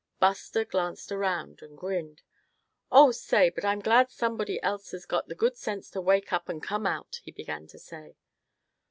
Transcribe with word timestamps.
Buster 0.19 0.65
glanced 0.65 1.11
around, 1.11 1.61
and 1.61 1.77
grinned. 1.77 2.23
"Oh! 2.91 3.11
say, 3.11 3.51
but 3.51 3.63
I'm 3.63 3.81
glad 3.81 4.09
somebody 4.09 4.59
else 4.63 4.89
has 4.93 5.05
had 5.07 5.21
the 5.27 5.35
good 5.35 5.55
sense 5.55 5.91
to 5.91 6.01
wake 6.01 6.33
up, 6.33 6.49
and 6.49 6.63
come 6.63 6.87
out," 6.87 7.19
he 7.21 7.29
began 7.31 7.67
to 7.67 7.77
say. 7.77 8.15